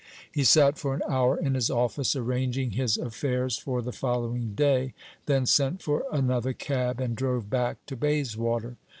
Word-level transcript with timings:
He 0.31 0.43
sat 0.43 0.79
for 0.79 0.95
an 0.95 1.03
hour 1.07 1.37
in 1.37 1.53
his 1.53 1.69
office, 1.69 2.15
arranging 2.15 2.71
his 2.71 2.97
affairs 2.97 3.55
for 3.59 3.83
the 3.83 3.91
following 3.91 4.55
day, 4.55 4.95
then 5.27 5.45
sent 5.45 5.83
for 5.83 6.05
another 6.11 6.53
cab, 6.53 6.99
and 6.99 7.15
drove 7.15 7.51
back 7.51 7.85
to 7.85 7.95
Bayswater. 7.95 8.77